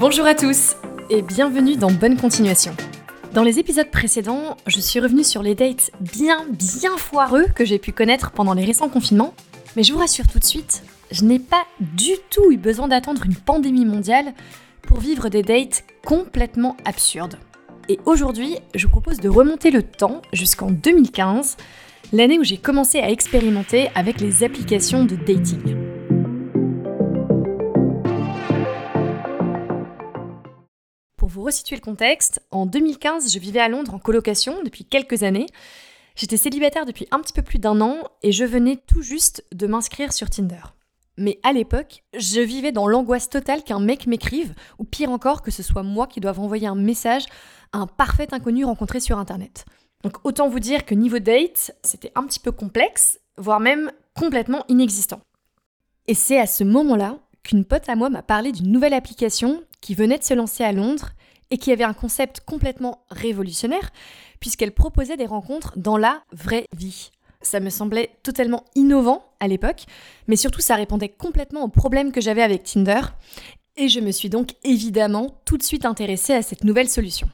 Bonjour 0.00 0.24
à 0.24 0.34
tous 0.34 0.76
et 1.10 1.20
bienvenue 1.20 1.76
dans 1.76 1.90
Bonne 1.90 2.16
Continuation. 2.16 2.72
Dans 3.34 3.42
les 3.42 3.58
épisodes 3.58 3.90
précédents, 3.90 4.56
je 4.66 4.80
suis 4.80 4.98
revenue 4.98 5.24
sur 5.24 5.42
les 5.42 5.54
dates 5.54 5.90
bien 6.00 6.46
bien 6.48 6.96
foireux 6.96 7.44
que 7.54 7.66
j'ai 7.66 7.78
pu 7.78 7.92
connaître 7.92 8.30
pendant 8.30 8.54
les 8.54 8.64
récents 8.64 8.88
confinements, 8.88 9.34
mais 9.76 9.82
je 9.82 9.92
vous 9.92 9.98
rassure 9.98 10.26
tout 10.26 10.38
de 10.38 10.44
suite, 10.44 10.84
je 11.10 11.22
n'ai 11.24 11.38
pas 11.38 11.64
du 11.80 12.12
tout 12.30 12.50
eu 12.50 12.56
besoin 12.56 12.88
d'attendre 12.88 13.26
une 13.26 13.34
pandémie 13.34 13.84
mondiale 13.84 14.32
pour 14.80 15.00
vivre 15.00 15.28
des 15.28 15.42
dates 15.42 15.84
complètement 16.02 16.78
absurdes. 16.86 17.36
Et 17.90 18.00
aujourd'hui, 18.06 18.56
je 18.74 18.86
vous 18.86 18.92
propose 18.92 19.20
de 19.20 19.28
remonter 19.28 19.70
le 19.70 19.82
temps 19.82 20.22
jusqu'en 20.32 20.70
2015, 20.70 21.58
l'année 22.14 22.38
où 22.38 22.44
j'ai 22.44 22.56
commencé 22.56 23.00
à 23.00 23.10
expérimenter 23.10 23.90
avec 23.94 24.22
les 24.22 24.44
applications 24.44 25.04
de 25.04 25.16
dating. 25.16 25.79
Vous 31.30 31.42
resituer 31.42 31.76
le 31.76 31.80
contexte, 31.80 32.42
en 32.50 32.66
2015, 32.66 33.32
je 33.32 33.38
vivais 33.38 33.60
à 33.60 33.68
Londres 33.68 33.94
en 33.94 33.98
colocation 33.98 34.62
depuis 34.64 34.84
quelques 34.84 35.22
années. 35.22 35.46
J'étais 36.16 36.36
célibataire 36.36 36.84
depuis 36.84 37.06
un 37.12 37.20
petit 37.20 37.32
peu 37.32 37.42
plus 37.42 37.58
d'un 37.58 37.80
an 37.80 37.96
et 38.22 38.32
je 38.32 38.44
venais 38.44 38.76
tout 38.76 39.00
juste 39.00 39.44
de 39.52 39.66
m'inscrire 39.66 40.12
sur 40.12 40.28
Tinder. 40.28 40.60
Mais 41.16 41.38
à 41.42 41.52
l'époque, 41.52 42.02
je 42.16 42.40
vivais 42.40 42.72
dans 42.72 42.86
l'angoisse 42.86 43.28
totale 43.28 43.62
qu'un 43.62 43.80
mec 43.80 44.06
m'écrive, 44.06 44.54
ou 44.78 44.84
pire 44.84 45.10
encore, 45.10 45.42
que 45.42 45.50
ce 45.50 45.62
soit 45.62 45.82
moi 45.82 46.06
qui 46.06 46.20
doive 46.20 46.40
envoyer 46.40 46.66
un 46.66 46.74
message 46.74 47.26
à 47.72 47.78
un 47.78 47.86
parfait 47.86 48.32
inconnu 48.32 48.64
rencontré 48.64 49.00
sur 49.00 49.18
Internet. 49.18 49.64
Donc 50.02 50.16
autant 50.24 50.48
vous 50.48 50.60
dire 50.60 50.84
que 50.84 50.94
niveau 50.94 51.18
date, 51.18 51.76
c'était 51.84 52.12
un 52.14 52.24
petit 52.24 52.40
peu 52.40 52.52
complexe, 52.52 53.20
voire 53.36 53.60
même 53.60 53.92
complètement 54.18 54.64
inexistant. 54.68 55.20
Et 56.06 56.14
c'est 56.14 56.40
à 56.40 56.46
ce 56.46 56.64
moment-là 56.64 57.18
qu'une 57.42 57.64
pote 57.64 57.88
à 57.88 57.96
moi 57.96 58.10
m'a 58.10 58.22
parlé 58.22 58.52
d'une 58.52 58.70
nouvelle 58.70 58.94
application 58.94 59.62
qui 59.80 59.94
venait 59.94 60.18
de 60.18 60.24
se 60.24 60.34
lancer 60.34 60.64
à 60.64 60.72
Londres 60.72 61.10
et 61.50 61.58
qui 61.58 61.72
avait 61.72 61.84
un 61.84 61.94
concept 61.94 62.40
complètement 62.40 63.04
révolutionnaire, 63.10 63.90
puisqu'elle 64.38 64.72
proposait 64.72 65.16
des 65.16 65.26
rencontres 65.26 65.72
dans 65.76 65.96
la 65.96 66.22
vraie 66.32 66.66
vie. 66.76 67.10
Ça 67.42 67.60
me 67.60 67.70
semblait 67.70 68.10
totalement 68.22 68.64
innovant 68.74 69.24
à 69.40 69.48
l'époque, 69.48 69.84
mais 70.28 70.36
surtout 70.36 70.60
ça 70.60 70.76
répondait 70.76 71.08
complètement 71.08 71.64
aux 71.64 71.68
problèmes 71.68 72.12
que 72.12 72.20
j'avais 72.20 72.42
avec 72.42 72.64
Tinder, 72.64 73.00
et 73.76 73.88
je 73.88 74.00
me 74.00 74.12
suis 74.12 74.28
donc 74.28 74.54
évidemment 74.62 75.40
tout 75.44 75.56
de 75.56 75.62
suite 75.62 75.86
intéressée 75.86 76.34
à 76.34 76.42
cette 76.42 76.64
nouvelle 76.64 76.88
solution. 76.88 77.28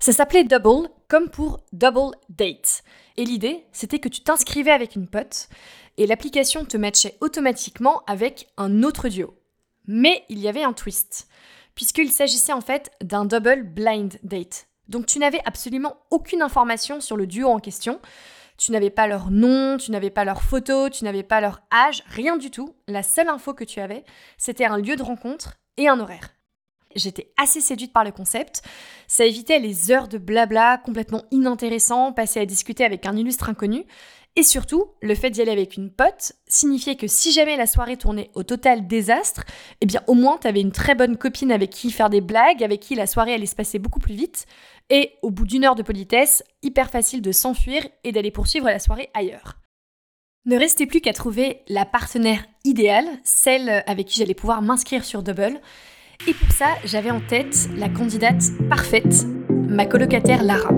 Ça 0.00 0.12
s'appelait 0.12 0.44
Double, 0.44 0.88
comme 1.08 1.28
pour 1.28 1.60
Double 1.72 2.16
Date. 2.28 2.82
Et 3.16 3.24
l'idée, 3.24 3.64
c'était 3.72 4.00
que 4.00 4.08
tu 4.08 4.20
t'inscrivais 4.20 4.70
avec 4.70 4.96
une 4.96 5.06
pote, 5.06 5.48
et 5.96 6.06
l'application 6.06 6.64
te 6.64 6.76
matchait 6.76 7.16
automatiquement 7.20 8.02
avec 8.06 8.48
un 8.56 8.82
autre 8.82 9.08
duo. 9.08 9.34
Mais 9.86 10.24
il 10.28 10.38
y 10.38 10.48
avait 10.48 10.62
un 10.62 10.72
twist, 10.72 11.28
puisqu'il 11.74 12.10
s'agissait 12.10 12.52
en 12.52 12.60
fait 12.60 12.90
d'un 13.02 13.24
double 13.24 13.64
blind 13.64 14.18
date. 14.22 14.68
Donc 14.88 15.06
tu 15.06 15.18
n'avais 15.18 15.40
absolument 15.44 15.96
aucune 16.10 16.42
information 16.42 17.00
sur 17.00 17.16
le 17.16 17.26
duo 17.26 17.48
en 17.48 17.58
question, 17.58 18.00
tu 18.56 18.72
n'avais 18.72 18.90
pas 18.90 19.06
leur 19.06 19.30
nom, 19.30 19.76
tu 19.78 19.90
n'avais 19.90 20.10
pas 20.10 20.24
leur 20.24 20.42
photo, 20.42 20.88
tu 20.88 21.04
n'avais 21.04 21.22
pas 21.22 21.40
leur 21.40 21.60
âge, 21.72 22.04
rien 22.06 22.36
du 22.36 22.50
tout. 22.50 22.74
La 22.86 23.02
seule 23.02 23.28
info 23.28 23.52
que 23.52 23.64
tu 23.64 23.80
avais, 23.80 24.04
c'était 24.38 24.64
un 24.64 24.78
lieu 24.78 24.96
de 24.96 25.02
rencontre 25.02 25.54
et 25.76 25.88
un 25.88 25.98
horaire. 25.98 26.30
J'étais 26.94 27.32
assez 27.36 27.60
séduite 27.60 27.92
par 27.92 28.04
le 28.04 28.12
concept. 28.12 28.62
Ça 29.08 29.24
évitait 29.24 29.58
les 29.58 29.90
heures 29.90 30.06
de 30.06 30.18
blabla 30.18 30.78
complètement 30.78 31.24
inintéressants 31.32 32.12
passées 32.12 32.40
à 32.40 32.46
discuter 32.46 32.84
avec 32.84 33.06
un 33.06 33.16
illustre 33.16 33.48
inconnu. 33.48 33.84
Et 34.36 34.42
surtout, 34.42 34.86
le 35.00 35.14
fait 35.14 35.30
d'y 35.30 35.42
aller 35.42 35.52
avec 35.52 35.76
une 35.76 35.90
pote 35.90 36.32
signifiait 36.48 36.96
que 36.96 37.06
si 37.06 37.30
jamais 37.30 37.56
la 37.56 37.66
soirée 37.66 37.96
tournait 37.96 38.30
au 38.34 38.42
total 38.42 38.88
désastre, 38.88 39.44
eh 39.80 39.86
bien 39.86 40.02
au 40.08 40.14
moins 40.14 40.38
t'avais 40.38 40.60
une 40.60 40.72
très 40.72 40.96
bonne 40.96 41.16
copine 41.16 41.52
avec 41.52 41.70
qui 41.70 41.92
faire 41.92 42.10
des 42.10 42.20
blagues, 42.20 42.64
avec 42.64 42.80
qui 42.80 42.96
la 42.96 43.06
soirée 43.06 43.34
allait 43.34 43.46
se 43.46 43.54
passer 43.54 43.78
beaucoup 43.78 44.00
plus 44.00 44.14
vite, 44.14 44.46
et 44.90 45.12
au 45.22 45.30
bout 45.30 45.46
d'une 45.46 45.64
heure 45.64 45.76
de 45.76 45.84
politesse, 45.84 46.42
hyper 46.62 46.90
facile 46.90 47.22
de 47.22 47.30
s'enfuir 47.30 47.86
et 48.02 48.10
d'aller 48.10 48.32
poursuivre 48.32 48.66
la 48.66 48.80
soirée 48.80 49.08
ailleurs. 49.14 49.60
Ne 50.46 50.58
restait 50.58 50.86
plus 50.86 51.00
qu'à 51.00 51.12
trouver 51.12 51.62
la 51.68 51.86
partenaire 51.86 52.44
idéale, 52.64 53.06
celle 53.22 53.84
avec 53.86 54.08
qui 54.08 54.18
j'allais 54.18 54.34
pouvoir 54.34 54.62
m'inscrire 54.62 55.04
sur 55.04 55.22
Double, 55.22 55.60
et 56.26 56.34
pour 56.34 56.50
ça, 56.50 56.66
j'avais 56.84 57.10
en 57.10 57.20
tête 57.20 57.68
la 57.76 57.88
candidate 57.88 58.42
parfaite, 58.68 59.26
ma 59.48 59.86
colocataire 59.86 60.42
Lara. 60.42 60.70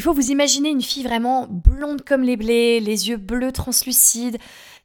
Il 0.00 0.02
faut 0.02 0.14
vous 0.14 0.30
imaginer 0.30 0.70
une 0.70 0.80
fille 0.80 1.02
vraiment 1.02 1.46
blonde 1.46 2.00
comme 2.06 2.22
les 2.22 2.38
blés, 2.38 2.80
les 2.80 3.10
yeux 3.10 3.18
bleus 3.18 3.52
translucides, 3.52 4.38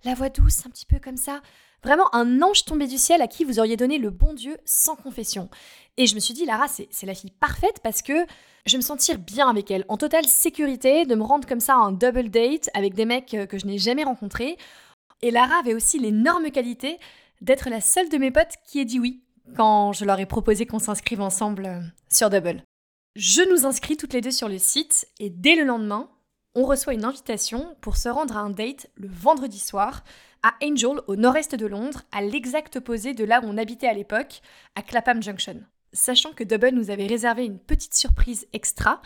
la 0.03 0.13
voix 0.13 0.27
douce 0.27 0.65
un 0.65 0.69
petit 0.69 0.85
peu 0.85 0.99
comme 0.99 1.15
ça. 1.15 1.39
Vraiment 1.85 2.13
un 2.13 2.41
ange 2.41 2.65
tombé 2.65 2.85
du 2.85 2.97
ciel 2.97 3.21
à 3.21 3.27
qui 3.27 3.45
vous 3.45 3.57
auriez 3.57 3.77
donné 3.77 3.97
le 3.97 4.09
bon 4.09 4.33
Dieu 4.33 4.57
sans 4.65 4.97
confession. 4.97 5.49
Et 5.95 6.05
je 6.05 6.15
me 6.15 6.19
suis 6.19 6.33
dit, 6.33 6.45
Lara, 6.45 6.65
c'est 6.67 7.05
la 7.05 7.15
fille 7.15 7.31
parfaite 7.31 7.79
parce 7.81 8.01
que 8.01 8.25
je 8.65 8.73
vais 8.73 8.79
me 8.79 8.83
sentir 8.83 9.17
bien 9.17 9.47
avec 9.47 9.71
elle, 9.71 9.85
en 9.87 9.95
totale 9.95 10.25
sécurité, 10.25 11.05
de 11.05 11.15
me 11.15 11.23
rendre 11.23 11.47
comme 11.47 11.61
ça 11.61 11.75
un 11.75 11.93
double 11.93 12.27
date 12.27 12.69
avec 12.73 12.93
des 12.93 13.05
mecs 13.05 13.33
euh, 13.35 13.45
que 13.45 13.57
je 13.57 13.67
n'ai 13.67 13.77
jamais 13.77 14.03
rencontrés. 14.03 14.57
Et 15.21 15.31
Lara 15.31 15.59
avait 15.61 15.75
aussi 15.75 15.97
l'énorme 15.97 16.51
qualité 16.51 16.99
d'être 17.39 17.69
la 17.69 17.79
seule 17.79 18.09
de 18.09 18.17
mes 18.17 18.31
potes 18.31 18.55
qui 18.65 18.81
ait 18.81 18.85
dit 18.85 18.99
oui 18.99 19.23
quand 19.55 19.93
je 19.93 20.03
leur 20.03 20.19
ai 20.19 20.25
proposé 20.25 20.65
qu'on 20.65 20.79
s'inscrive 20.79 21.21
ensemble 21.21 21.67
euh, 21.67 21.79
sur 22.09 22.29
Double. 22.29 22.65
Je 23.15 23.41
nous 23.49 23.65
inscris 23.65 23.95
toutes 23.95 24.11
les 24.11 24.19
deux 24.19 24.31
sur 24.31 24.49
le 24.49 24.57
site 24.57 25.07
et 25.19 25.29
dès 25.29 25.55
le 25.55 25.63
lendemain, 25.63 26.09
on 26.53 26.65
reçoit 26.65 26.93
une 26.93 27.05
invitation 27.05 27.77
pour 27.79 27.95
se 27.95 28.09
rendre 28.09 28.35
à 28.35 28.41
un 28.41 28.49
date 28.49 28.87
le 28.95 29.07
vendredi 29.07 29.57
soir 29.57 30.03
à 30.43 30.53
Angel, 30.61 30.99
au 31.07 31.15
nord-est 31.15 31.55
de 31.55 31.65
Londres, 31.65 32.01
à 32.11 32.21
l'exact 32.21 32.75
opposé 32.75 33.13
de 33.13 33.23
là 33.23 33.39
où 33.41 33.47
on 33.47 33.57
habitait 33.57 33.87
à 33.87 33.93
l'époque, 33.93 34.41
à 34.75 34.81
Clapham 34.81 35.23
Junction. 35.23 35.63
Sachant 35.93 36.33
que 36.33 36.43
Double 36.43 36.71
nous 36.71 36.91
avait 36.91 37.07
réservé 37.07 37.45
une 37.45 37.57
petite 37.57 37.93
surprise 37.93 38.47
extra, 38.51 39.01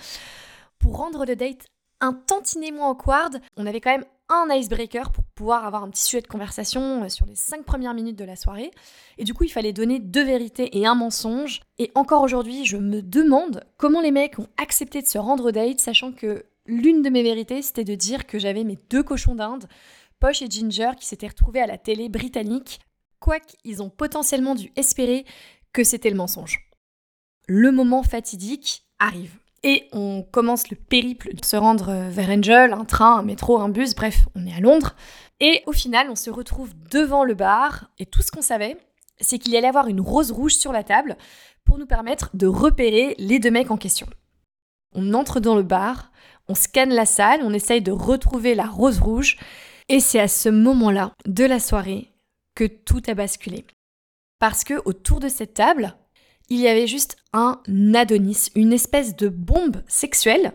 pour 0.79 0.97
rendre 0.97 1.23
le 1.23 1.35
date 1.35 1.67
un 2.01 2.13
tantinet 2.13 2.71
moins 2.71 2.89
awkward, 2.89 3.39
on 3.57 3.67
avait 3.67 3.79
quand 3.79 3.91
même 3.91 4.05
un 4.29 4.47
icebreaker 4.53 5.11
pour 5.11 5.23
pouvoir 5.35 5.65
avoir 5.65 5.83
un 5.83 5.89
petit 5.89 6.03
sujet 6.03 6.21
de 6.21 6.27
conversation 6.27 7.03
euh, 7.03 7.09
sur 7.09 7.25
les 7.25 7.35
cinq 7.35 7.65
premières 7.65 7.93
minutes 7.93 8.17
de 8.17 8.25
la 8.25 8.35
soirée. 8.35 8.71
Et 9.17 9.23
du 9.23 9.33
coup, 9.33 9.43
il 9.43 9.49
fallait 9.49 9.73
donner 9.73 9.99
deux 9.99 10.23
vérités 10.23 10.77
et 10.77 10.85
un 10.85 10.95
mensonge. 10.95 11.61
Et 11.77 11.91
encore 11.95 12.21
aujourd'hui, 12.21 12.65
je 12.65 12.77
me 12.77 13.01
demande 13.01 13.63
comment 13.77 14.01
les 14.01 14.11
mecs 14.11 14.39
ont 14.39 14.47
accepté 14.57 15.01
de 15.01 15.07
se 15.07 15.17
rendre 15.17 15.49
au 15.49 15.51
date, 15.51 15.79
sachant 15.79 16.11
que 16.11 16.45
l'une 16.65 17.01
de 17.01 17.09
mes 17.09 17.23
vérités, 17.23 17.61
c'était 17.61 17.83
de 17.83 17.95
dire 17.95 18.27
que 18.27 18.39
j'avais 18.39 18.63
mes 18.63 18.77
deux 18.89 19.03
cochons 19.03 19.35
d'Inde, 19.35 19.67
Poche 20.19 20.41
et 20.41 20.49
Ginger, 20.49 20.91
qui 20.97 21.05
s'étaient 21.05 21.27
retrouvés 21.27 21.61
à 21.61 21.67
la 21.67 21.77
télé 21.77 22.09
britannique. 22.09 22.79
Quoique, 23.19 23.53
ils 23.63 23.81
ont 23.81 23.89
potentiellement 23.89 24.55
dû 24.55 24.71
espérer 24.75 25.25
que 25.73 25.83
c'était 25.83 26.09
le 26.09 26.15
mensonge. 26.15 26.69
Le 27.47 27.71
moment 27.71 28.03
fatidique 28.03 28.83
arrive. 28.99 29.39
Et 29.63 29.87
on 29.91 30.23
commence 30.23 30.69
le 30.69 30.77
périple 30.77 31.33
de 31.33 31.43
se 31.43 31.57
rendre 31.57 31.89
euh, 31.89 32.09
vers 32.09 32.29
Angel, 32.29 32.73
un 32.73 32.85
train, 32.85 33.17
un 33.17 33.23
métro, 33.23 33.59
un 33.59 33.69
bus, 33.69 33.93
bref, 33.93 34.27
on 34.35 34.45
est 34.45 34.53
à 34.53 34.59
Londres. 34.59 34.95
Et 35.39 35.63
au 35.65 35.73
final, 35.73 36.09
on 36.09 36.15
se 36.15 36.29
retrouve 36.29 36.71
devant 36.89 37.23
le 37.23 37.33
bar, 37.33 37.89
et 37.97 38.05
tout 38.05 38.21
ce 38.21 38.31
qu'on 38.31 38.41
savait, 38.41 38.77
c'est 39.19 39.37
qu'il 39.37 39.53
y 39.53 39.57
allait 39.57 39.67
avoir 39.67 39.87
une 39.87 40.01
rose 40.01 40.31
rouge 40.31 40.55
sur 40.55 40.71
la 40.71 40.83
table 40.83 41.17
pour 41.65 41.77
nous 41.77 41.85
permettre 41.85 42.29
de 42.33 42.47
repérer 42.47 43.15
les 43.19 43.39
deux 43.39 43.51
mecs 43.51 43.71
en 43.71 43.77
question. 43.77 44.07
On 44.95 45.13
entre 45.13 45.39
dans 45.39 45.55
le 45.55 45.63
bar, 45.63 46.11
on 46.47 46.55
scanne 46.55 46.93
la 46.93 47.05
salle, 47.05 47.41
on 47.43 47.53
essaye 47.53 47.81
de 47.81 47.91
retrouver 47.91 48.55
la 48.55 48.65
rose 48.65 48.99
rouge, 48.99 49.37
et 49.87 49.99
c'est 49.99 50.19
à 50.19 50.27
ce 50.27 50.49
moment-là 50.49 51.13
de 51.25 51.45
la 51.45 51.59
soirée 51.59 52.11
que 52.55 52.65
tout 52.65 53.01
a 53.07 53.13
basculé. 53.13 53.65
Parce 54.39 54.63
que 54.63 54.81
autour 54.85 55.19
de 55.19 55.29
cette 55.29 55.53
table, 55.53 55.95
il 56.49 56.59
y 56.59 56.67
avait 56.67 56.87
juste 56.87 57.17
un 57.33 57.59
Adonis, 57.93 58.47
une 58.55 58.73
espèce 58.73 59.15
de 59.15 59.29
bombe 59.29 59.83
sexuelle. 59.87 60.53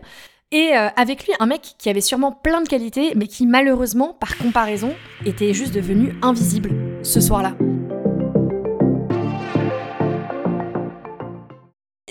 Et 0.51 0.75
euh, 0.75 0.89
avec 0.95 1.25
lui, 1.25 1.33
un 1.39 1.45
mec 1.45 1.75
qui 1.77 1.89
avait 1.89 2.01
sûrement 2.01 2.31
plein 2.31 2.61
de 2.61 2.67
qualités, 2.67 3.13
mais 3.15 3.27
qui 3.27 3.45
malheureusement, 3.45 4.13
par 4.13 4.37
comparaison, 4.37 4.93
était 5.25 5.53
juste 5.53 5.73
devenu 5.73 6.15
invisible 6.21 6.71
ce 7.03 7.19
soir-là. 7.21 7.55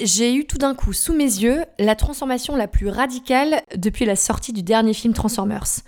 J'ai 0.01 0.35
eu 0.35 0.45
tout 0.45 0.59
d'un 0.59 0.75
coup 0.75 0.93
sous 0.93 1.15
mes 1.15 1.23
yeux 1.25 1.65
la 1.79 1.95
transformation 1.95 2.57
la 2.57 2.69
plus 2.69 2.89
radicale 2.89 3.63
depuis 3.77 4.05
la 4.05 4.17
sortie 4.17 4.53
du 4.53 4.63
dernier 4.63 4.93
film 4.93 5.15
Transformers. 5.15 5.83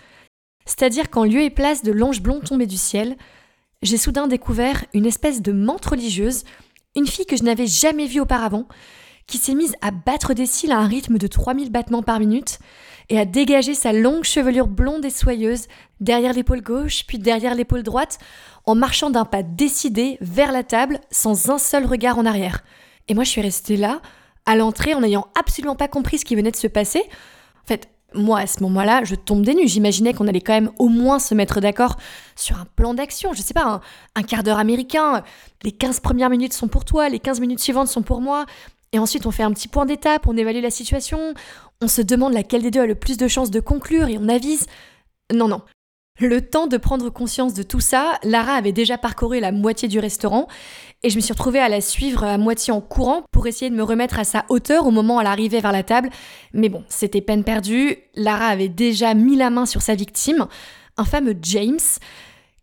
C'est-à-dire 0.64 1.10
qu'en 1.10 1.24
lieu 1.24 1.42
et 1.42 1.50
place 1.50 1.82
de 1.82 1.92
l'ange 1.92 2.22
blond 2.22 2.40
tombé 2.40 2.66
du 2.66 2.76
ciel, 2.76 3.16
j'ai 3.82 3.96
soudain 3.96 4.26
découvert 4.26 4.84
une 4.94 5.06
espèce 5.06 5.42
de 5.42 5.52
menthe 5.52 5.84
religieuse 5.84 6.44
une 6.96 7.06
fille 7.06 7.26
que 7.26 7.36
je 7.36 7.44
n'avais 7.44 7.66
jamais 7.66 8.06
vue 8.06 8.20
auparavant, 8.20 8.66
qui 9.26 9.38
s'est 9.38 9.54
mise 9.54 9.74
à 9.80 9.90
battre 9.90 10.34
des 10.34 10.46
cils 10.46 10.72
à 10.72 10.78
un 10.78 10.86
rythme 10.86 11.18
de 11.18 11.26
3000 11.26 11.70
battements 11.70 12.02
par 12.02 12.20
minute 12.20 12.58
et 13.08 13.18
à 13.18 13.24
dégager 13.24 13.74
sa 13.74 13.92
longue 13.92 14.24
chevelure 14.24 14.66
blonde 14.66 15.04
et 15.04 15.10
soyeuse 15.10 15.66
derrière 16.00 16.32
l'épaule 16.32 16.62
gauche 16.62 17.04
puis 17.06 17.18
derrière 17.18 17.54
l'épaule 17.54 17.82
droite 17.82 18.18
en 18.64 18.74
marchant 18.74 19.10
d'un 19.10 19.24
pas 19.24 19.42
décidé 19.42 20.18
vers 20.20 20.52
la 20.52 20.64
table 20.64 21.00
sans 21.10 21.50
un 21.50 21.58
seul 21.58 21.86
regard 21.86 22.18
en 22.18 22.26
arrière. 22.26 22.62
Et 23.08 23.14
moi 23.14 23.24
je 23.24 23.30
suis 23.30 23.40
restée 23.40 23.76
là, 23.76 24.00
à 24.46 24.54
l'entrée, 24.54 24.94
en 24.94 25.00
n'ayant 25.00 25.26
absolument 25.38 25.74
pas 25.74 25.88
compris 25.88 26.18
ce 26.18 26.24
qui 26.24 26.36
venait 26.36 26.52
de 26.52 26.56
se 26.56 26.68
passer. 26.68 27.02
En 27.64 27.66
fait, 27.66 27.88
moi, 28.16 28.40
à 28.40 28.46
ce 28.46 28.62
moment-là, 28.62 29.04
je 29.04 29.14
tombe 29.14 29.42
des 29.42 29.54
nues. 29.54 29.68
J'imaginais 29.68 30.12
qu'on 30.12 30.26
allait 30.26 30.40
quand 30.40 30.54
même 30.54 30.70
au 30.78 30.88
moins 30.88 31.18
se 31.18 31.34
mettre 31.34 31.60
d'accord 31.60 31.96
sur 32.34 32.58
un 32.58 32.66
plan 32.76 32.94
d'action. 32.94 33.32
Je 33.32 33.42
sais 33.42 33.54
pas, 33.54 33.64
un, 33.64 33.80
un 34.14 34.22
quart 34.22 34.42
d'heure 34.42 34.58
américain. 34.58 35.22
Les 35.62 35.72
15 35.72 36.00
premières 36.00 36.30
minutes 36.30 36.52
sont 36.52 36.68
pour 36.68 36.84
toi, 36.84 37.08
les 37.08 37.18
15 37.18 37.40
minutes 37.40 37.60
suivantes 37.60 37.88
sont 37.88 38.02
pour 38.02 38.20
moi. 38.20 38.46
Et 38.92 38.98
ensuite, 38.98 39.26
on 39.26 39.30
fait 39.30 39.42
un 39.42 39.52
petit 39.52 39.68
point 39.68 39.84
d'étape, 39.84 40.26
on 40.26 40.36
évalue 40.36 40.62
la 40.62 40.70
situation, 40.70 41.34
on 41.82 41.88
se 41.88 42.00
demande 42.02 42.32
laquelle 42.32 42.62
des 42.62 42.70
deux 42.70 42.80
a 42.80 42.86
le 42.86 42.94
plus 42.94 43.16
de 43.16 43.28
chances 43.28 43.50
de 43.50 43.60
conclure 43.60 44.08
et 44.08 44.18
on 44.18 44.28
avise. 44.28 44.66
Non, 45.32 45.48
non. 45.48 45.60
Le 46.18 46.40
temps 46.40 46.66
de 46.66 46.78
prendre 46.78 47.10
conscience 47.10 47.52
de 47.52 47.62
tout 47.62 47.80
ça, 47.80 48.18
Lara 48.22 48.52
avait 48.52 48.72
déjà 48.72 48.96
parcouru 48.96 49.38
la 49.38 49.52
moitié 49.52 49.86
du 49.86 49.98
restaurant 49.98 50.48
et 51.02 51.10
je 51.10 51.16
me 51.16 51.20
suis 51.20 51.34
retrouvée 51.34 51.58
à 51.58 51.68
la 51.68 51.82
suivre 51.82 52.24
à 52.24 52.38
moitié 52.38 52.72
en 52.72 52.80
courant 52.80 53.22
pour 53.32 53.46
essayer 53.46 53.70
de 53.70 53.76
me 53.76 53.82
remettre 53.82 54.18
à 54.18 54.24
sa 54.24 54.46
hauteur 54.48 54.86
au 54.86 54.90
moment 54.90 55.18
où 55.18 55.20
elle 55.20 55.26
arrivait 55.26 55.60
vers 55.60 55.72
la 55.72 55.82
table. 55.82 56.08
Mais 56.54 56.70
bon, 56.70 56.84
c'était 56.88 57.20
peine 57.20 57.44
perdue. 57.44 57.98
Lara 58.14 58.46
avait 58.46 58.70
déjà 58.70 59.12
mis 59.12 59.36
la 59.36 59.50
main 59.50 59.66
sur 59.66 59.82
sa 59.82 59.94
victime, 59.94 60.46
un 60.96 61.04
fameux 61.04 61.36
James, 61.42 61.78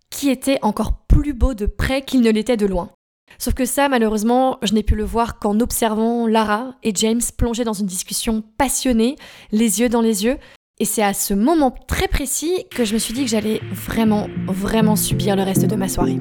qui 0.10 0.30
était 0.30 0.60
encore 0.64 1.06
plus 1.08 1.34
beau 1.34 1.54
de 1.54 1.68
près 1.68 2.02
qu'il 2.02 2.22
ne 2.22 2.32
l'était 2.32 2.58
de 2.58 2.66
loin. 2.66 2.90
Sauf 3.38 3.54
que 3.54 3.66
ça, 3.66 3.88
malheureusement, 3.88 4.58
je 4.64 4.74
n'ai 4.74 4.84
pu 4.84 4.96
le 4.96 5.04
voir 5.04 5.38
qu'en 5.38 5.60
observant 5.60 6.26
Lara 6.26 6.76
et 6.82 6.92
James 6.96 7.22
plonger 7.38 7.64
dans 7.64 7.74
une 7.74 7.86
discussion 7.86 8.44
passionnée, 8.58 9.16
les 9.52 9.80
yeux 9.80 9.90
dans 9.90 10.02
les 10.02 10.26
yeux. 10.26 10.38
Et 10.80 10.86
c'est 10.86 11.04
à 11.04 11.14
ce 11.14 11.36
moment 11.36 11.70
très 11.88 12.08
précis 12.08 12.66
que 12.72 12.84
je 12.84 12.96
me 12.96 13.00
suis 13.00 13.14
dit 13.14 13.24
que 13.24 13.30
j'allais 13.30 13.62
vraiment, 13.72 14.28
vraiment 14.48 14.96
subir 14.96 15.36
le 15.36 15.44
reste 15.44 15.66
de 15.66 15.75
ma 15.75 15.88
soirée. 15.88 16.20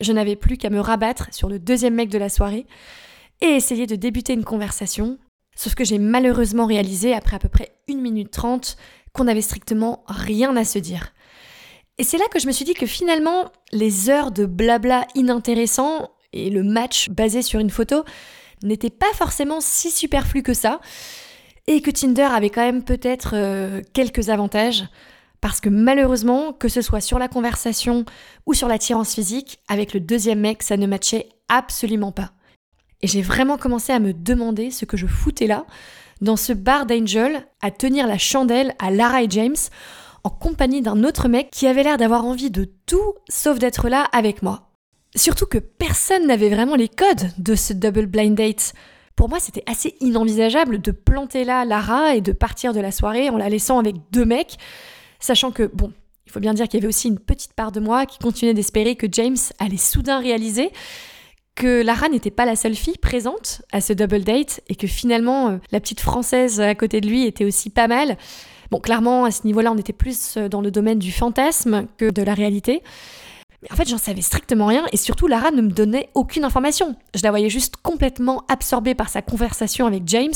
Je 0.00 0.12
n'avais 0.12 0.36
plus 0.36 0.56
qu'à 0.56 0.70
me 0.70 0.80
rabattre 0.80 1.28
sur 1.32 1.50
le 1.50 1.58
deuxième 1.58 1.94
mec 1.94 2.08
de 2.08 2.16
la 2.16 2.30
soirée 2.30 2.66
et 3.42 3.46
essayer 3.46 3.86
de 3.86 3.94
débuter 3.94 4.32
une 4.32 4.44
conversation. 4.44 5.18
Sauf 5.54 5.74
que 5.74 5.84
j'ai 5.84 5.98
malheureusement 5.98 6.64
réalisé, 6.64 7.12
après 7.12 7.36
à 7.36 7.38
peu 7.38 7.50
près 7.50 7.76
1 7.90 7.96
minute 7.96 8.30
30, 8.30 8.76
qu'on 9.12 9.24
n'avait 9.24 9.42
strictement 9.42 10.02
rien 10.08 10.56
à 10.56 10.64
se 10.64 10.78
dire. 10.78 11.12
Et 11.98 12.04
c'est 12.04 12.16
là 12.16 12.24
que 12.32 12.38
je 12.38 12.46
me 12.46 12.52
suis 12.52 12.64
dit 12.64 12.74
que 12.74 12.86
finalement, 12.86 13.52
les 13.70 14.08
heures 14.08 14.32
de 14.32 14.46
blabla 14.46 15.06
inintéressant 15.14 16.10
et 16.32 16.48
le 16.48 16.62
match 16.62 17.10
basé 17.10 17.42
sur 17.42 17.60
une 17.60 17.68
photo 17.68 18.02
n'étaient 18.62 18.90
pas 18.90 19.12
forcément 19.14 19.60
si 19.60 19.90
superflus 19.90 20.42
que 20.42 20.54
ça, 20.54 20.80
et 21.66 21.80
que 21.80 21.90
Tinder 21.90 22.22
avait 22.22 22.50
quand 22.50 22.64
même 22.64 22.84
peut-être 22.84 23.32
euh, 23.34 23.82
quelques 23.92 24.28
avantages, 24.28 24.84
parce 25.40 25.60
que 25.60 25.68
malheureusement, 25.68 26.52
que 26.52 26.68
ce 26.68 26.82
soit 26.82 27.00
sur 27.00 27.18
la 27.18 27.28
conversation 27.28 28.04
ou 28.46 28.54
sur 28.54 28.68
l'attirance 28.68 29.14
physique, 29.14 29.60
avec 29.68 29.94
le 29.94 30.00
deuxième 30.00 30.40
mec, 30.40 30.62
ça 30.62 30.76
ne 30.76 30.86
matchait 30.86 31.28
absolument 31.48 32.12
pas. 32.12 32.32
Et 33.02 33.08
j'ai 33.08 33.22
vraiment 33.22 33.58
commencé 33.58 33.92
à 33.92 33.98
me 33.98 34.12
demander 34.12 34.70
ce 34.70 34.84
que 34.84 34.96
je 34.96 35.06
foutais 35.06 35.48
là, 35.48 35.66
dans 36.20 36.36
ce 36.36 36.52
bar 36.52 36.86
d'Angel, 36.86 37.46
à 37.60 37.72
tenir 37.72 38.06
la 38.06 38.18
chandelle 38.18 38.74
à 38.78 38.92
Lara 38.92 39.22
et 39.22 39.30
James, 39.30 39.56
en 40.24 40.30
compagnie 40.30 40.82
d'un 40.82 41.02
autre 41.02 41.28
mec 41.28 41.50
qui 41.50 41.66
avait 41.66 41.82
l'air 41.82 41.96
d'avoir 41.96 42.24
envie 42.24 42.50
de 42.50 42.64
tout 42.86 43.14
sauf 43.28 43.58
d'être 43.58 43.88
là 43.88 44.08
avec 44.12 44.42
moi. 44.42 44.71
Surtout 45.14 45.46
que 45.46 45.58
personne 45.58 46.26
n'avait 46.26 46.48
vraiment 46.48 46.74
les 46.74 46.88
codes 46.88 47.30
de 47.38 47.54
ce 47.54 47.72
double 47.72 48.06
blind 48.06 48.34
date. 48.34 48.72
Pour 49.14 49.28
moi, 49.28 49.38
c'était 49.40 49.62
assez 49.66 49.94
inenvisageable 50.00 50.80
de 50.80 50.90
planter 50.90 51.44
là 51.44 51.64
Lara 51.64 52.16
et 52.16 52.20
de 52.22 52.32
partir 52.32 52.72
de 52.72 52.80
la 52.80 52.90
soirée 52.92 53.28
en 53.28 53.36
la 53.36 53.50
laissant 53.50 53.78
avec 53.78 53.96
deux 54.10 54.24
mecs, 54.24 54.56
sachant 55.20 55.50
que, 55.50 55.64
bon, 55.64 55.92
il 56.26 56.32
faut 56.32 56.40
bien 56.40 56.54
dire 56.54 56.66
qu'il 56.66 56.80
y 56.80 56.82
avait 56.82 56.88
aussi 56.88 57.08
une 57.08 57.18
petite 57.18 57.52
part 57.52 57.72
de 57.72 57.80
moi 57.80 58.06
qui 58.06 58.18
continuait 58.18 58.54
d'espérer 58.54 58.96
que 58.96 59.06
James 59.10 59.36
allait 59.58 59.76
soudain 59.76 60.18
réaliser 60.18 60.70
que 61.54 61.82
Lara 61.82 62.08
n'était 62.08 62.30
pas 62.30 62.46
la 62.46 62.56
seule 62.56 62.74
fille 62.74 62.98
présente 62.98 63.62
à 63.72 63.80
ce 63.80 63.92
double 63.92 64.24
date 64.24 64.60
et 64.68 64.74
que 64.74 64.86
finalement 64.86 65.50
euh, 65.50 65.56
la 65.70 65.80
petite 65.80 66.00
française 66.00 66.60
à 66.60 66.74
côté 66.74 67.00
de 67.00 67.08
lui 67.08 67.26
était 67.26 67.44
aussi 67.44 67.70
pas 67.70 67.88
mal. 67.88 68.16
Bon, 68.70 68.80
clairement, 68.80 69.24
à 69.26 69.30
ce 69.30 69.46
niveau-là, 69.46 69.70
on 69.70 69.76
était 69.76 69.92
plus 69.92 70.36
euh, 70.36 70.48
dans 70.48 70.62
le 70.62 70.70
domaine 70.70 70.98
du 70.98 71.12
fantasme 71.12 71.86
que 71.98 72.10
de 72.10 72.22
la 72.22 72.32
réalité. 72.32 72.82
Mais 73.62 73.72
en 73.72 73.76
fait, 73.76 73.88
j'en 73.88 73.98
savais 73.98 74.22
strictement 74.22 74.66
rien 74.66 74.84
et 74.92 74.96
surtout, 74.96 75.28
Lara 75.28 75.52
ne 75.52 75.62
me 75.62 75.70
donnait 75.70 76.08
aucune 76.14 76.44
information. 76.44 76.96
Je 77.14 77.22
la 77.22 77.30
voyais 77.30 77.48
juste 77.48 77.76
complètement 77.76 78.44
absorbée 78.48 78.96
par 78.96 79.08
sa 79.08 79.22
conversation 79.22 79.86
avec 79.86 80.02
James. 80.06 80.32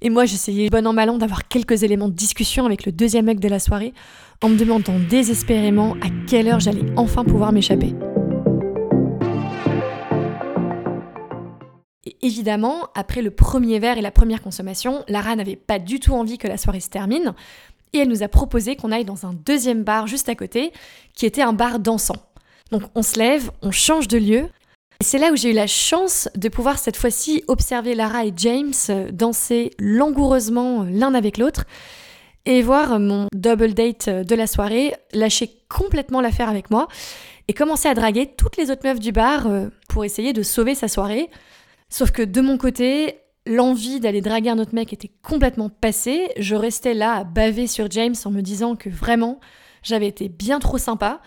Et 0.00 0.10
moi, 0.10 0.24
j'essayais 0.24 0.68
bon 0.68 0.86
an 0.86 0.92
mal 0.92 1.10
an 1.10 1.18
d'avoir 1.18 1.46
quelques 1.46 1.84
éléments 1.84 2.08
de 2.08 2.14
discussion 2.14 2.66
avec 2.66 2.84
le 2.84 2.90
deuxième 2.90 3.26
mec 3.26 3.38
de 3.38 3.48
la 3.48 3.60
soirée, 3.60 3.94
en 4.42 4.48
me 4.48 4.56
demandant 4.56 4.98
désespérément 5.08 5.94
à 6.02 6.08
quelle 6.26 6.48
heure 6.48 6.60
j'allais 6.60 6.84
enfin 6.96 7.24
pouvoir 7.24 7.52
m'échapper. 7.52 7.94
Évidemment, 12.22 12.88
après 12.94 13.22
le 13.22 13.30
premier 13.30 13.78
verre 13.78 13.98
et 13.98 14.02
la 14.02 14.10
première 14.10 14.42
consommation, 14.42 15.04
Lara 15.08 15.34
n'avait 15.36 15.56
pas 15.56 15.78
du 15.78 16.00
tout 16.00 16.14
envie 16.14 16.38
que 16.38 16.48
la 16.48 16.58
soirée 16.58 16.80
se 16.80 16.90
termine, 16.90 17.34
et 17.92 17.98
elle 17.98 18.08
nous 18.08 18.22
a 18.22 18.28
proposé 18.28 18.76
qu'on 18.76 18.92
aille 18.92 19.04
dans 19.04 19.26
un 19.26 19.32
deuxième 19.32 19.82
bar 19.84 20.06
juste 20.06 20.28
à 20.28 20.34
côté, 20.34 20.72
qui 21.14 21.26
était 21.26 21.42
un 21.42 21.52
bar 21.52 21.78
dansant. 21.78 22.16
Donc 22.70 22.82
on 22.94 23.02
se 23.02 23.18
lève, 23.18 23.50
on 23.62 23.70
change 23.70 24.08
de 24.08 24.18
lieu, 24.18 24.48
et 25.00 25.04
c'est 25.04 25.18
là 25.18 25.30
où 25.30 25.36
j'ai 25.36 25.50
eu 25.50 25.54
la 25.54 25.68
chance 25.68 26.28
de 26.34 26.48
pouvoir 26.48 26.78
cette 26.78 26.96
fois-ci 26.96 27.44
observer 27.46 27.94
Lara 27.94 28.26
et 28.26 28.32
James 28.36 28.72
danser 29.12 29.70
langoureusement 29.78 30.82
l'un 30.82 31.14
avec 31.14 31.38
l'autre, 31.38 31.64
et 32.46 32.62
voir 32.62 32.98
mon 32.98 33.28
double 33.32 33.74
date 33.74 34.08
de 34.08 34.34
la 34.34 34.46
soirée 34.46 34.94
lâcher 35.12 35.50
complètement 35.68 36.20
l'affaire 36.20 36.48
avec 36.48 36.70
moi, 36.70 36.88
et 37.46 37.54
commencer 37.54 37.88
à 37.88 37.94
draguer 37.94 38.26
toutes 38.26 38.56
les 38.56 38.70
autres 38.70 38.84
meufs 38.84 39.00
du 39.00 39.12
bar 39.12 39.46
euh, 39.46 39.68
pour 39.88 40.04
essayer 40.04 40.32
de 40.32 40.42
sauver 40.42 40.74
sa 40.74 40.88
soirée. 40.88 41.30
Sauf 41.88 42.10
que 42.10 42.22
de 42.22 42.40
mon 42.40 42.58
côté, 42.58 43.20
l'envie 43.46 44.00
d'aller 44.00 44.20
draguer 44.20 44.50
un 44.50 44.58
autre 44.58 44.74
mec 44.74 44.92
était 44.92 45.10
complètement 45.22 45.70
passée. 45.70 46.28
Je 46.38 46.54
restais 46.54 46.92
là 46.92 47.14
à 47.14 47.24
baver 47.24 47.66
sur 47.66 47.90
James 47.90 48.14
en 48.24 48.30
me 48.30 48.42
disant 48.42 48.76
que 48.76 48.90
vraiment, 48.90 49.40
j'avais 49.82 50.08
été 50.08 50.28
bien 50.28 50.58
trop 50.58 50.76
sympa. 50.76 51.20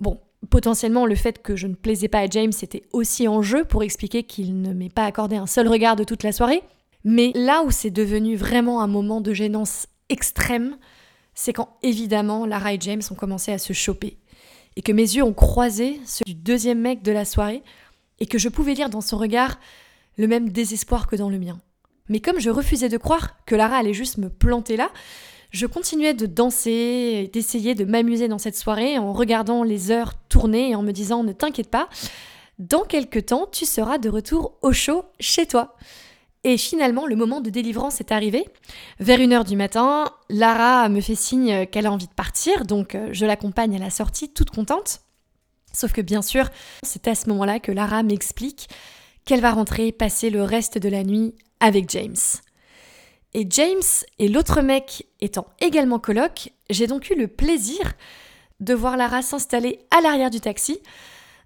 Bon, 0.00 0.20
potentiellement, 0.44 1.06
le 1.06 1.14
fait 1.14 1.42
que 1.42 1.56
je 1.56 1.66
ne 1.66 1.74
plaisais 1.74 2.08
pas 2.08 2.20
à 2.20 2.26
James 2.26 2.52
était 2.62 2.84
aussi 2.92 3.28
en 3.28 3.42
jeu 3.42 3.64
pour 3.64 3.82
expliquer 3.82 4.22
qu'il 4.22 4.60
ne 4.60 4.72
m'ait 4.72 4.88
pas 4.88 5.04
accordé 5.04 5.36
un 5.36 5.46
seul 5.46 5.68
regard 5.68 5.96
de 5.96 6.04
toute 6.04 6.22
la 6.22 6.32
soirée. 6.32 6.62
Mais 7.04 7.32
là 7.34 7.62
où 7.62 7.70
c'est 7.70 7.90
devenu 7.90 8.36
vraiment 8.36 8.80
un 8.82 8.86
moment 8.86 9.20
de 9.20 9.32
gênance 9.32 9.86
extrême, 10.08 10.76
c'est 11.34 11.52
quand 11.52 11.76
évidemment 11.82 12.46
Lara 12.46 12.72
et 12.72 12.78
James 12.80 13.02
ont 13.10 13.14
commencé 13.14 13.52
à 13.52 13.58
se 13.58 13.72
choper. 13.72 14.18
Et 14.76 14.82
que 14.82 14.92
mes 14.92 15.02
yeux 15.02 15.22
ont 15.22 15.34
croisé 15.34 16.00
ceux 16.04 16.24
du 16.24 16.34
deuxième 16.34 16.80
mec 16.80 17.02
de 17.02 17.12
la 17.12 17.24
soirée, 17.24 17.62
et 18.20 18.26
que 18.26 18.38
je 18.38 18.48
pouvais 18.48 18.74
lire 18.74 18.90
dans 18.90 19.00
son 19.00 19.18
regard 19.18 19.58
le 20.16 20.28
même 20.28 20.48
désespoir 20.48 21.06
que 21.06 21.16
dans 21.16 21.30
le 21.30 21.38
mien. 21.38 21.60
Mais 22.08 22.20
comme 22.20 22.38
je 22.38 22.50
refusais 22.50 22.88
de 22.88 22.96
croire 22.96 23.36
que 23.46 23.54
Lara 23.54 23.76
allait 23.76 23.94
juste 23.94 24.18
me 24.18 24.28
planter 24.28 24.76
là, 24.76 24.90
je 25.54 25.66
continuais 25.66 26.14
de 26.14 26.26
danser, 26.26 27.30
d'essayer 27.32 27.76
de 27.76 27.84
m'amuser 27.84 28.26
dans 28.26 28.38
cette 28.38 28.56
soirée 28.56 28.98
en 28.98 29.12
regardant 29.12 29.62
les 29.62 29.92
heures 29.92 30.14
tourner 30.28 30.70
et 30.70 30.74
en 30.74 30.82
me 30.82 30.90
disant 30.90 31.22
ne 31.22 31.32
t'inquiète 31.32 31.70
pas, 31.70 31.88
dans 32.58 32.82
quelques 32.82 33.26
temps 33.26 33.46
tu 33.50 33.64
seras 33.64 33.98
de 33.98 34.08
retour 34.08 34.58
au 34.62 34.72
chaud 34.72 35.04
chez 35.20 35.46
toi. 35.46 35.76
Et 36.42 36.58
finalement, 36.58 37.06
le 37.06 37.16
moment 37.16 37.40
de 37.40 37.48
délivrance 37.50 38.00
est 38.00 38.12
arrivé. 38.12 38.44
Vers 38.98 39.20
une 39.20 39.32
heure 39.32 39.44
du 39.44 39.56
matin, 39.56 40.10
Lara 40.28 40.88
me 40.88 41.00
fait 41.00 41.14
signe 41.14 41.66
qu'elle 41.66 41.86
a 41.86 41.92
envie 41.92 42.08
de 42.08 42.12
partir, 42.12 42.66
donc 42.66 42.94
euh, 42.94 43.08
je 43.12 43.24
l'accompagne 43.24 43.76
à 43.76 43.78
la 43.78 43.90
sortie 43.90 44.30
toute 44.30 44.50
contente. 44.50 45.00
Sauf 45.72 45.92
que 45.92 46.02
bien 46.02 46.20
sûr, 46.20 46.50
c'est 46.82 47.08
à 47.08 47.14
ce 47.14 47.28
moment-là 47.30 47.60
que 47.60 47.72
Lara 47.72 48.02
m'explique 48.02 48.68
qu'elle 49.24 49.40
va 49.40 49.52
rentrer 49.52 49.92
passer 49.92 50.30
le 50.30 50.42
reste 50.42 50.78
de 50.78 50.88
la 50.88 51.04
nuit 51.04 51.32
avec 51.60 51.88
James. 51.90 52.16
Et 53.34 53.46
James 53.50 53.82
et 54.20 54.28
l'autre 54.28 54.62
mec 54.62 55.06
étant 55.20 55.46
également 55.60 55.98
coloc, 55.98 56.52
j'ai 56.70 56.86
donc 56.86 57.10
eu 57.10 57.16
le 57.16 57.26
plaisir 57.26 57.94
de 58.60 58.74
voir 58.74 58.96
Lara 58.96 59.22
s'installer 59.22 59.80
à 59.90 60.00
l'arrière 60.00 60.30
du 60.30 60.40
taxi 60.40 60.78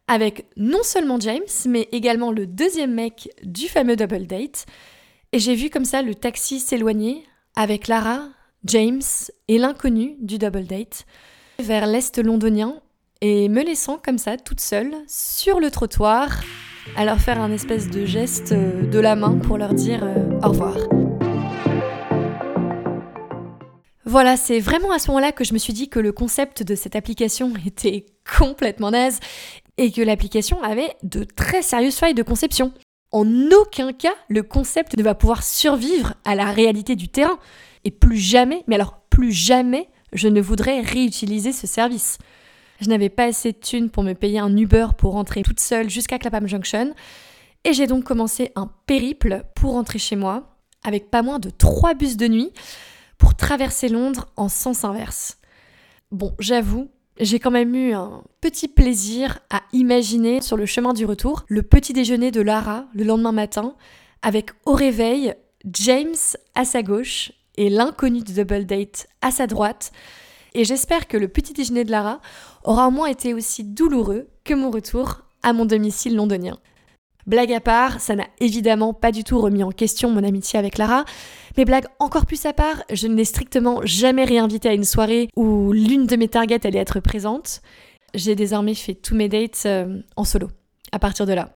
avec 0.07 0.47
non 0.57 0.83
seulement 0.83 1.18
James, 1.18 1.40
mais 1.66 1.88
également 1.92 2.30
le 2.30 2.47
deuxième 2.47 2.95
mec 2.95 3.30
du 3.42 3.68
fameux 3.68 3.97
double 3.97 4.26
date. 4.26 4.66
Et 5.33 5.38
j'ai 5.38 5.54
vu 5.54 5.71
comme 5.71 5.85
ça 5.85 6.02
le 6.02 6.14
taxi 6.14 6.61
s'éloigner 6.61 7.25
avec 7.57 7.88
Lara, 7.88 8.28
James 8.64 9.02
et 9.49 9.59
l'inconnu 9.59 10.16
du 10.21 10.38
double 10.38 10.64
date 10.64 11.07
vers 11.59 11.87
l'est 11.87 12.18
londonien 12.18 12.80
et 13.21 13.49
me 13.49 13.62
laissant 13.62 13.99
comme 13.99 14.18
ça 14.18 14.37
toute 14.37 14.61
seule 14.61 14.95
sur 15.07 15.59
le 15.59 15.71
trottoir 15.71 16.42
à 16.97 17.04
leur 17.04 17.18
faire 17.18 17.40
un 17.40 17.52
espèce 17.52 17.88
de 17.88 18.07
geste 18.07 18.52
euh, 18.52 18.87
de 18.87 18.99
la 18.99 19.16
main 19.16 19.38
pour 19.38 19.59
leur 19.59 19.75
dire 19.75 20.00
euh, 20.02 20.38
au 20.42 20.50
revoir. 20.50 20.76
Voilà, 24.09 24.38
c'est 24.38 24.59
vraiment 24.59 24.91
à 24.91 24.99
ce 24.99 25.09
moment-là 25.09 25.33
que 25.33 25.45
je 25.45 25.53
me 25.53 25.59
suis 25.59 25.75
dit 25.75 25.91
que 25.91 25.99
le 25.99 26.12
concept 26.12 26.62
de 26.62 26.75
cette 26.75 26.97
application 26.97 27.53
était 27.67 28.07
complètement 28.38 28.91
naze 28.91 29.21
et 29.77 29.93
que 29.93 30.00
l'application 30.00 30.62
avait 30.62 30.97
de 31.03 31.25
très 31.25 31.61
sérieuses 31.61 31.97
failles 31.97 32.15
de 32.15 32.23
conception. 32.23 32.73
En 33.12 33.27
aucun 33.50 33.93
cas, 33.93 34.15
le 34.31 34.43
concept 34.43 34.97
ne 34.97 35.03
va 35.03 35.15
pouvoir 35.15 35.43
survivre 35.43 36.15
à 36.25 36.35
la 36.35 36.50
réalité 36.53 36.97
du 36.97 37.09
terrain. 37.09 37.38
Et 37.85 37.91
plus 37.91 38.17
jamais, 38.17 38.65
mais 38.67 38.77
alors 38.77 38.99
plus 39.11 39.31
jamais, 39.31 39.91
je 40.15 40.29
ne 40.29 40.41
voudrais 40.41 40.81
réutiliser 40.81 41.53
ce 41.53 41.67
service. 41.67 42.17
Je 42.81 42.88
n'avais 42.88 43.11
pas 43.11 43.25
assez 43.25 43.53
de 43.53 43.59
thunes 43.59 43.91
pour 43.91 44.05
me 44.05 44.15
payer 44.15 44.38
un 44.38 44.57
Uber 44.57 44.87
pour 44.97 45.12
rentrer 45.12 45.43
toute 45.43 45.61
seule 45.61 45.91
jusqu'à 45.91 46.19
Clapham 46.19 46.47
Junction. 46.47 46.95
Et 47.65 47.75
j'ai 47.75 47.87
donc 47.87 48.05
commencé 48.05 48.53
un 48.57 48.71
périple 48.87 49.45
pour 49.55 49.73
rentrer 49.73 49.99
chez 49.99 50.17
moi, 50.17 50.57
avec 50.83 51.11
pas 51.11 51.21
moins 51.21 51.38
de 51.38 51.50
3 51.50 51.93
bus 51.93 52.17
de 52.17 52.29
nuit 52.29 52.53
pour 53.19 53.35
traverser 53.35 53.89
Londres 53.89 54.29
en 54.37 54.49
sens 54.49 54.85
inverse. 54.85 55.39
Bon, 56.11 56.35
j'avoue, 56.39 56.89
j'ai 57.21 57.39
quand 57.39 57.51
même 57.51 57.75
eu 57.75 57.93
un 57.93 58.23
petit 58.41 58.69
plaisir 58.69 59.41
à 59.51 59.63
imaginer 59.73 60.41
sur 60.41 60.57
le 60.57 60.67
chemin 60.67 60.93
du 60.95 61.05
retour 61.05 61.45
le 61.49 61.63
petit 61.63 61.93
déjeuner 61.93 62.31
de 62.31 62.41
Lara 62.41 62.87
le 62.95 63.05
lendemain 63.05 63.33
matin, 63.33 63.75
avec 64.23 64.51
au 64.65 64.73
réveil 64.73 65.35
James 65.65 66.15
à 66.55 66.65
sa 66.65 66.83
gauche 66.83 67.33
et 67.57 67.69
l'inconnu 67.69 68.21
de 68.21 68.33
Double 68.33 68.65
Date 68.65 69.09
à 69.21 69.31
sa 69.31 69.47
droite. 69.47 69.93
Et 70.55 70.65
j'espère 70.65 71.09
que 71.09 71.17
le 71.17 71.29
petit 71.29 71.53
déjeuner 71.53 71.85
de 71.85 71.91
Lara 71.91 72.21
aura 72.65 72.89
au 72.89 72.91
moins 72.91 73.09
été 73.09 73.35
aussi 73.35 73.65
douloureux 73.65 74.29
que 74.45 74.55
mon 74.55 74.71
retour 74.71 75.23
à 75.43 75.53
mon 75.53 75.67
domicile 75.67 76.17
londonien. 76.17 76.59
Blague 77.28 77.52
à 77.52 77.61
part, 77.61 78.00
ça 78.00 78.16
n'a 78.16 78.26
évidemment 78.40 78.94
pas 78.94 79.12
du 79.12 79.23
tout 79.23 79.38
remis 79.38 79.62
en 79.62 79.70
question 79.70 80.11
mon 80.11 80.25
amitié 80.25 80.58
avec 80.58 80.78
Lara, 80.78 81.04
mais 81.58 81.66
blague 81.66 81.85
encore 81.99 82.25
plus 82.25 82.47
à 82.47 82.54
part, 82.54 82.82
je 82.90 83.06
ne 83.06 83.14
l'ai 83.14 83.26
strictement 83.26 83.82
jamais 83.85 84.25
réinvitée 84.25 84.70
à 84.70 84.73
une 84.73 84.85
soirée 84.85 85.28
où 85.37 85.73
l'une 85.73 86.06
de 86.06 86.16
mes 86.16 86.28
targets 86.28 86.66
allait 86.66 86.78
être 86.78 87.00
présente. 87.00 87.61
J'ai 88.14 88.35
désormais 88.35 88.75
fait 88.75 88.94
tous 88.94 89.14
mes 89.14 89.28
dates 89.28 89.64
euh, 89.66 90.00
en 90.16 90.25
solo, 90.25 90.49
à 90.90 90.99
partir 90.99 91.26
de 91.26 91.35
là. 91.35 91.50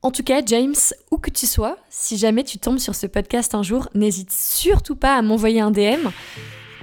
En 0.00 0.10
tout 0.10 0.22
cas, 0.22 0.40
James, 0.46 0.74
où 1.10 1.18
que 1.18 1.30
tu 1.30 1.46
sois, 1.46 1.76
si 1.90 2.16
jamais 2.16 2.42
tu 2.42 2.56
tombes 2.56 2.78
sur 2.78 2.94
ce 2.94 3.06
podcast 3.06 3.54
un 3.54 3.62
jour, 3.62 3.90
n'hésite 3.94 4.32
surtout 4.32 4.96
pas 4.96 5.14
à 5.14 5.20
m'envoyer 5.20 5.60
un 5.60 5.72
DM. 5.72 6.08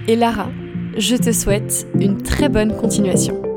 Et 0.06 0.14
Lara, 0.14 0.50
je 0.96 1.16
te 1.16 1.32
souhaite 1.32 1.84
une 1.98 2.22
très 2.22 2.48
bonne 2.48 2.76
continuation. 2.76 3.49